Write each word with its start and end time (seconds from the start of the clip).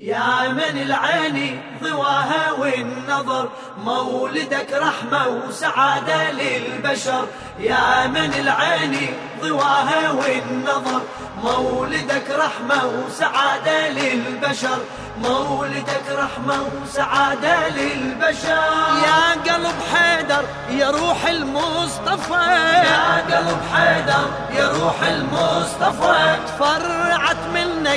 يا 0.00 0.48
من 0.48 0.82
العين 0.82 1.62
ضواها 1.82 2.52
والنظر 2.52 3.48
مولدك 3.84 4.72
رحمة 4.72 5.26
وسعادة 5.28 6.30
للبشر. 6.30 7.26
يا 7.58 8.06
من 8.06 8.34
العين 8.34 9.16
ضواها 9.42 10.10
والنظر 10.10 11.00
مولدك 11.44 12.30
رحمة 12.30 12.84
وسعادة 12.84 13.88
للبشر. 13.88 14.78
مولدك 15.22 16.06
رحمة 16.12 16.56
وسعادة 16.82 17.68
للبشر. 17.68 18.62
يا 19.06 19.52
قلب 19.52 19.74
حيدر 19.94 20.44
يا 20.70 20.90
روح 20.90 21.24
المصطفى. 21.26 22.46
يا 22.84 23.16
قلب 23.16 23.60
حيدر 23.74 24.30
يا 24.58 24.68
روح 24.68 25.02
المصطفى. 25.02 26.36
تفرعت 26.46 27.07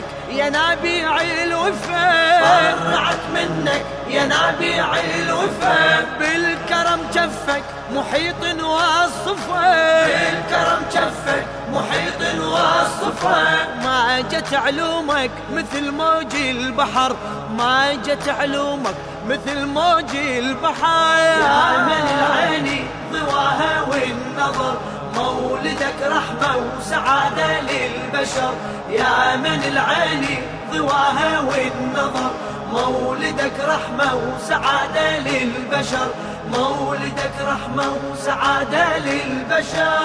منك 0.02 0.38
يا 0.38 0.50
نبيع 0.50 1.22
الوفا 1.22 2.42
فرعت 2.76 3.20
منك 3.34 3.86
يا 4.08 4.24
نبيع 4.26 4.86
الوفا 5.20 6.02
بالكرم 6.20 7.00
جفك 7.14 7.64
محيط 7.94 8.64
والصفا 8.64 10.06
بالكرم 10.06 10.82
جفك 10.94 11.46
محيط 11.74 12.42
والصفا 12.44 13.68
ما 13.84 14.22
جت 14.22 14.54
علومك 14.54 15.32
مثل 15.54 15.92
موج 15.92 16.36
البحر. 16.36 17.16
ما 17.58 17.94
جت 17.94 18.30
علومك 18.40 18.96
مثل 19.28 19.66
موج 19.66 20.16
البحر. 20.16 21.42
يا 21.42 21.78
من 21.78 22.06
العين 22.18 22.88
ضواها 23.14 23.82
والنظر. 23.82 24.78
مولدك 25.16 26.00
رحمة 26.02 26.58
وسعادة 26.58 27.62
للبشر. 27.62 28.54
يا 28.90 29.36
من 29.36 29.64
العين 29.64 30.42
ضواها 30.74 31.40
والنظر. 31.40 32.32
مولدك 32.72 33.54
رحمة 33.60 34.16
وسعادة 34.16 35.20
للبشر. 35.20 36.08
مولدك 36.52 37.36
رحمة 37.42 37.94
وسعادة 38.12 38.98
للبشر. 38.98 39.98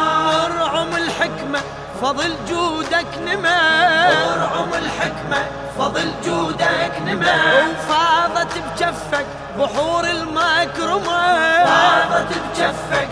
ارعم 0.47 0.97
الحكمة 0.97 1.61
فضل 2.03 2.37
جودك 2.49 3.07
نما 3.27 3.59
ارعم 4.35 4.75
الحكمة 4.75 5.47
فضل 5.79 6.13
جودك 6.25 6.93
نما 7.07 7.37
وفاضت 7.71 8.53
بجفك 8.59 9.27
بحور 9.59 10.05
المكرمة 10.05 11.23
فاضت 11.65 12.29
بجفك 12.33 13.06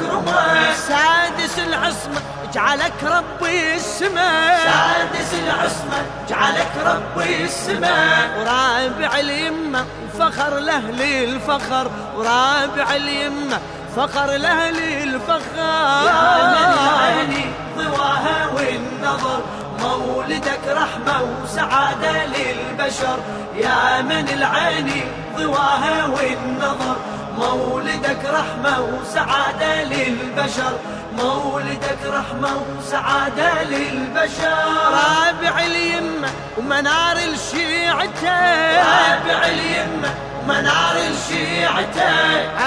المكرمة 0.00 0.74
سادس 0.74 1.58
العصمة 1.58 2.20
جعلك 2.54 2.92
ربي 3.02 3.74
السماء. 3.74 4.58
سادس 4.64 5.34
العصمة 5.34 6.02
جعلك 6.28 6.72
ربي 6.86 7.44
السماء. 7.44 8.38
ورابع 8.38 9.18
اليمة 9.18 9.84
وفخر 10.04 10.58
لأهل 10.58 11.02
الفخر. 11.02 11.90
ورابع 12.16 12.96
اليمة 12.96 13.58
فخر 13.96 14.26
لأهل 14.26 14.78
الفخر. 14.78 15.58
يا 16.06 16.42
من 16.46 16.64
العين 16.74 17.52
ضواها 17.78 18.46
والنظر 18.54 19.40
مولدك 19.82 20.60
رحمة 20.68 21.22
وسعادة 21.42 22.26
للبشر. 22.26 23.18
يا 23.56 24.02
من 24.02 24.28
العين 24.28 25.04
ضواها 25.36 26.06
والنظر 26.06 26.96
مولدك 27.40 28.22
رحمة 28.24 28.80
وسعادة 28.80 29.84
للبشر. 29.84 30.72
مولدك 31.18 31.98
رحمة 32.06 32.62
وسعادة 32.78 33.62
للبشر. 33.62 34.64
رابع 34.92 35.54
اليمة 35.58 36.28
ومنار 36.58 37.16
الشيعته 37.16 38.40
رابع 38.76 39.46
اليمة 39.46 40.10
منار 40.48 40.96
الشيعته 41.10 42.10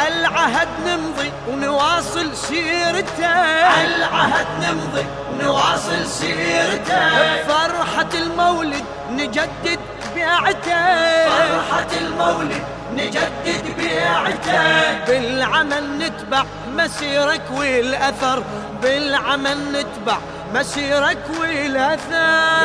العهد 0.08 0.68
نمضي 0.86 1.32
ونواصل 1.50 2.36
سيرته. 2.36 3.26
العهد 3.86 4.48
نمضي 4.62 5.06
ونواصل 5.32 6.06
سيرته. 6.06 7.10
فرحة 7.48 8.12
المولد 8.14 8.86
نجدد 9.10 9.80
بيعته. 10.16 11.30
فرحة 11.30 11.92
المولد 12.02 12.64
نجدد 12.96 13.66
بيعته 13.78 15.06
بالعمل 15.08 15.98
نتبع 15.98 16.44
مسيرك 16.78 17.42
والأثر. 17.52 18.44
بالعمل 18.82 19.58
نتبع 19.72 20.18
مسيرك 20.54 21.26
والأثر. 21.40 22.14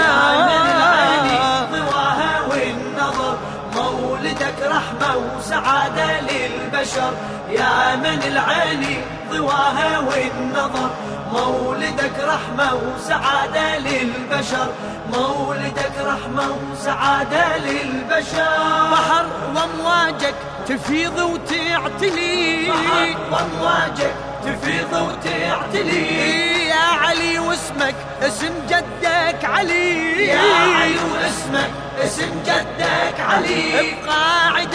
يا 0.05 0.21
من 0.49 0.67
العين 0.77 1.27
ضواها 1.73 2.41
والنظر. 2.51 3.39
مولدك 3.77 4.59
رحمة 4.63 5.17
وسعادة 5.17 6.21
للبشر. 6.21 7.13
يا 7.51 7.97
من 7.97 8.23
العين 8.23 9.03
ضواها 9.33 9.99
والنظر. 9.99 10.91
مولدك 11.33 12.13
رحمة 12.25 12.75
وسعادة 12.75 13.79
للبشر. 13.79 14.69
مولدك 15.13 15.93
رحمة 16.01 16.57
وسعادة 16.73 17.57
للبشر. 17.57 18.93
بحر 18.93 19.27
وامواجك 19.55 20.35
تفيض 20.69 21.19
وتعتلي. 21.19 22.69
بحر 22.69 23.17
وامواجك 23.33 24.15
تفيض 24.45 24.93
وتعتلي. 24.93 26.69
يا 26.69 26.87
علي 27.03 27.39
واسمك 27.39 27.95
اسم 28.23 28.53
جدك 28.69 29.45
علي. 29.45 30.27
يا 30.27 30.41
علي 30.79 30.95
واسمك 31.15 31.71
اسم 32.05 32.43
جدك 32.47 33.21
علي. 33.21 33.95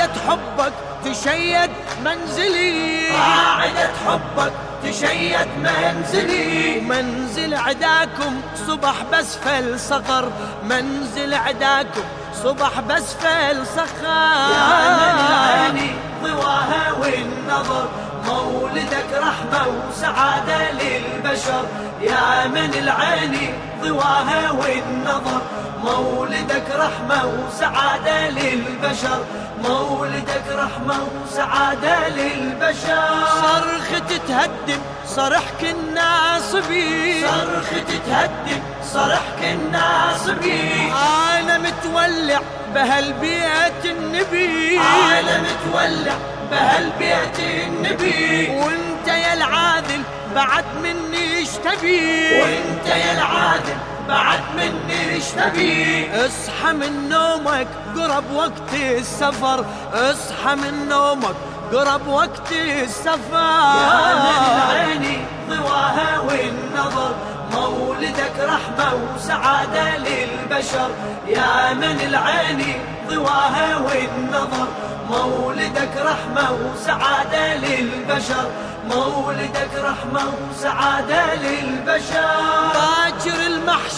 بقاعدة 0.03 0.21
حبك 0.27 0.73
تشيد 1.05 1.69
منزلي. 2.05 3.09
قاعدة 3.09 3.89
حبك 4.07 4.53
تشيد 4.83 5.47
منزلي. 5.57 6.81
منزل 6.81 7.55
عداكم 7.55 8.41
صبح 8.67 8.95
بسفل 9.13 9.79
صخر. 9.79 10.31
منزل 10.63 11.33
عداكم 11.33 12.03
صبح 12.43 12.79
بسفل 12.79 13.65
صخر. 13.65 14.05
يا 14.53 15.71
من 15.71 15.79
العين 15.79 15.95
ضواها 16.23 16.91
والنظر 16.91 17.87
مولدك 18.27 19.07
رحمة 19.13 19.67
وسعادة 19.67 20.71
للبشر. 20.71 21.65
يا 22.01 22.47
من 22.47 22.73
العين 22.73 23.53
ضواها 23.83 24.51
والنظر 24.51 25.41
مولدك 25.83 26.67
رحمة 26.75 27.25
وسعادة 27.25 28.29
للبشر. 28.29 29.25
مولدك 29.63 30.43
رحمة 30.49 30.95
وسعادة 31.23 32.07
للبشر. 32.07 33.25
صرخة 33.41 34.17
تهدم 34.27 34.81
صرحك 35.07 35.61
الناصبي 35.63 37.21
صرخة 37.21 37.99
تهدم 38.07 38.61
صرحك 38.93 39.41
الناصبي 39.43 40.93
أنا 41.39 41.57
متولع 41.57 42.41
بهالبيت 42.73 43.85
النبي. 43.85 44.79
عالم 44.79 45.45
تولع 45.71 46.15
بهالبيت 46.51 47.39
النبي. 47.39 48.49
وانت 48.49 49.07
يا 49.07 49.33
العادل 49.33 50.01
بعد 50.35 50.65
مني 50.83 51.37
إيش 51.37 51.49
تبي؟ 51.49 52.41
وانت 52.41 52.87
يا 52.87 53.11
العادل 53.11 53.77
بعد 54.07 54.39
مني 54.57 55.13
إيش 55.13 55.25
تبي 55.25 56.09
اصحى 56.25 56.73
من 56.73 57.09
نومك 57.09 57.67
قرب 57.95 58.31
وقت 58.33 58.73
السفر. 58.73 59.65
اصحى 59.93 60.55
من 60.55 60.87
نومك 60.89 61.35
قرب 61.73 62.07
وقت 62.07 62.51
السفر. 62.51 63.33
يا 63.33 64.15
من 64.15 64.45
العين 64.55 65.25
ضواها 65.49 66.19
والنظر 66.19 67.15
مولدك 67.51 68.33
رحمة 68.39 68.93
وسعادة 69.15 69.97
للبشر. 69.97 70.89
يا 71.27 71.73
من 71.73 71.99
العين 72.09 72.81
ضواها 73.09 73.77
والنظر 73.77 74.67
مولدك 75.09 75.93
رحمة 75.97 76.51
وسعادة 76.51 77.55
للبشر. 77.55 78.45
مولدك 78.89 79.71
رحمة 79.75 80.33
وسعادة 80.49 81.35
للبشر. 81.35 82.92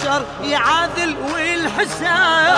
المحشر 0.06 0.25
يعادل 0.44 1.16
والحساب. 1.34 2.56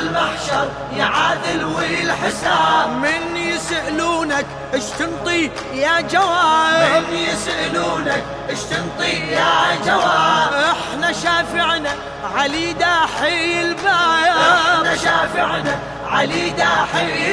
المحشر 0.00 0.68
يعادل 0.96 1.64
والحساب. 1.64 2.90
من 2.90 3.36
يسألونك 3.36 4.46
إيش 4.74 4.84
تنطي 4.84 5.50
يا 5.74 6.00
جواب. 6.00 7.04
من 7.10 7.16
يسألونك 7.16 8.24
إيش 8.50 8.58
تنطي 8.60 9.32
يا 9.32 9.76
جواب. 9.86 10.52
إحنا 10.52 11.12
شافعنا 11.12 11.90
علي 12.36 12.72
داحي 12.72 13.62
الباب. 13.62 14.36
إحنا 14.74 14.96
شافعنا 14.96 15.78
علي 16.10 16.50
داحي 16.50 17.27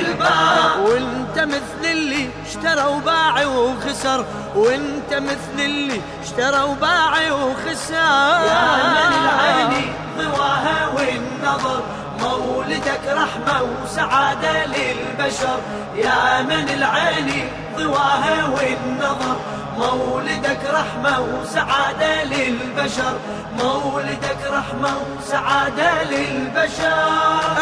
اشترى 2.56 2.86
وباع 2.86 3.46
وخسر 3.46 4.26
وانت 4.56 5.14
مثل 5.14 5.60
اللي 5.60 6.02
اشترى 6.24 6.62
وباع 6.64 7.32
وخسر. 7.32 7.94
يا 7.94 8.68
من 8.96 9.14
العين 9.24 9.94
ضواها 10.18 10.90
والنظر 10.96 11.84
مولدك 12.20 13.02
رحمة 13.08 13.68
وسعادة 13.84 14.66
للبشر. 14.66 15.60
يا 15.96 16.42
من 16.42 16.70
العين 16.70 17.50
ضواها 17.78 18.46
والنظر 18.46 19.36
مولدك 19.78 20.60
رحمة 20.74 21.20
وسعادة 21.20 22.24
للبشر. 22.24 23.20
مولدك 23.58 24.38
رحمة 24.52 24.94
وسعادة 25.18 26.04
للبشر. 26.04 27.10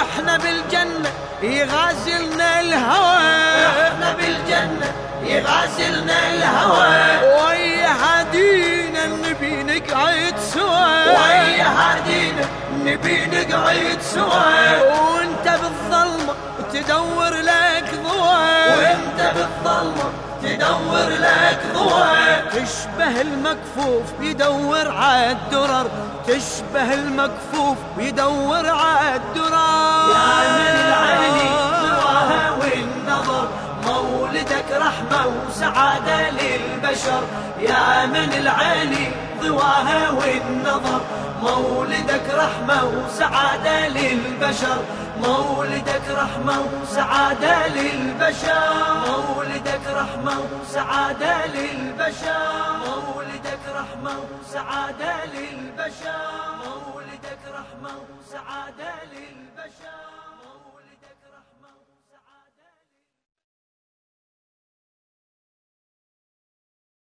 إحنا 0.01 0.37
بالجنة 0.37 1.09
يغازلنا 1.41 2.59
الهوى. 2.59 3.65
إحنا 3.65 4.13
بالجنة 4.13 4.52
يغازلنا 5.33 6.17
الهوى. 6.33 6.97
ويا 7.43 7.93
هدينا 8.03 9.05
النبي 9.05 9.63
نقعد 9.63 10.39
سوا. 10.53 11.05
ويا 11.05 11.69
هدينا 11.79 12.45
نبي 12.85 13.25
نقعد 13.25 14.01
سوا. 14.01 14.81
وانت 14.81 15.59
بالظلمة 15.61 16.33
تدور 16.73 17.33
لك 17.49 17.89
ضوى. 18.03 18.53
وانت 18.77 19.19
بالظلمة 19.35 20.07
تدور 20.43 21.09
لك 21.09 21.59
ضوى. 21.73 22.23
تشبه 22.51 23.21
المكفوف 23.21 24.07
يدور 24.21 24.91
عالدرر 24.91 25.89
تشبه 26.27 26.93
المكفوف 26.93 27.77
يدور 27.97 28.69
عالدرر 28.69 30.09
يا 30.15 30.29
من 30.57 30.75
العين 30.85 31.52
وسعادة 35.83 36.29
للبشر 36.29 37.23
يا 37.59 38.05
من 38.05 38.33
العين 38.33 39.11
ضواها 39.41 40.09
والنظر. 40.09 41.01
مولدك 41.41 42.23
رحمة 42.33 42.83
وسعادة 42.83 43.87
للبشر. 43.87 44.83
مولدك 45.21 46.01
رحمة 46.11 46.65
وسعادة 46.81 47.67
للبشر. 47.67 48.73
مولدك 49.07 49.81
رحمة 49.87 50.37
وسعادة 50.61 51.45
للبشر. 51.45 52.77
مولدك 52.85 53.63
رحمة 53.75 54.15
وسعادة 54.39 55.25
للبشر. 55.25 56.02